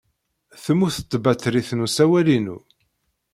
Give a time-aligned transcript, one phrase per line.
[0.63, 2.57] Temmut tbatrit n usawal-inu.